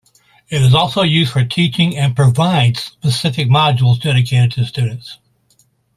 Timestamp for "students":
4.65-5.19